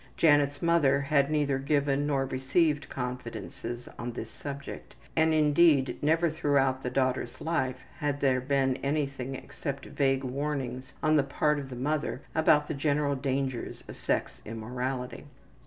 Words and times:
Janet's 0.17 0.63
mother 0.63 0.99
had 1.01 1.29
neither 1.29 1.59
given 1.59 2.07
nor 2.07 2.25
received 2.25 2.89
confidences 2.89 3.87
on 3.99 4.13
this 4.13 4.31
subject, 4.31 4.95
and 5.15 5.31
indeed 5.31 5.99
never 6.01 6.27
throughout 6.27 6.81
the 6.81 6.89
daughter's 6.89 7.39
life 7.39 7.75
has 7.99 8.15
there 8.19 8.41
been 8.41 8.77
anything 8.77 9.35
except 9.35 9.85
vague 9.85 10.23
warnings 10.23 10.93
on 11.03 11.17
the 11.17 11.23
part 11.23 11.59
of 11.59 11.69
the 11.69 11.75
mother 11.75 12.23
about 12.33 12.65
the 12.67 12.73
general 12.73 13.15
dangers 13.15 13.83
of 13.87 13.95
sex 13.95 14.41
immorality. 14.43 15.25